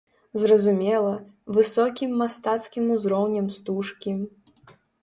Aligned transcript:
Зразумела, 0.43 1.11
высокім 1.57 2.17
мастацкім 2.23 2.85
узроўнем 2.99 3.47
стужкі. 3.61 4.21